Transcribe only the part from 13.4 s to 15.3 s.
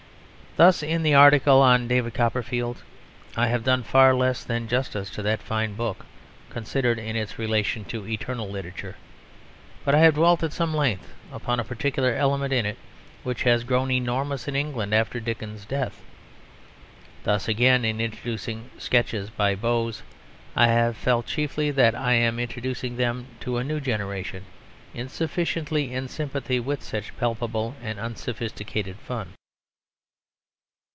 has grown enormous in England after